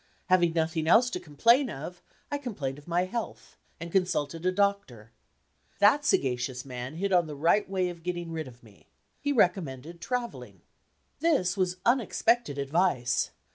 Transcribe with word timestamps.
Having 0.29 0.53
nothing 0.53 0.87
else 0.87 1.11
to 1.11 1.19
complain 1.19 1.69
of, 1.69 2.01
I 2.31 2.39
complained 2.39 2.79
of 2.79 2.87
my 2.87 3.05
health, 3.05 3.55
and 3.79 3.91
consulted 3.91 4.47
a 4.47 4.51
doctor. 4.51 5.11
That 5.77 6.03
sagacious 6.05 6.65
man 6.65 6.95
hit 6.95 7.13
on 7.13 7.27
the 7.27 7.35
right 7.35 7.69
way 7.69 7.87
of 7.89 8.01
getting 8.01 8.31
rid 8.31 8.47
of 8.47 8.63
me 8.63 8.87
he 9.19 9.31
recommended 9.31 10.01
traveling. 10.01 10.61
This 11.19 11.55
was 11.55 11.77
unexpected 11.85 12.57
advice. 12.57 13.29